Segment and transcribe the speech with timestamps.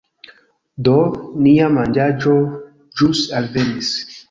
[0.87, 0.95] Do,
[1.49, 2.35] nia manĝaĵo
[3.03, 3.95] ĵus alvenis